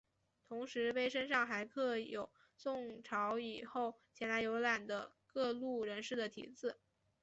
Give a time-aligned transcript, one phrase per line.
[0.49, 6.79] 同时碑身上还刻有宋朝以后前来游览的各路人士的题字。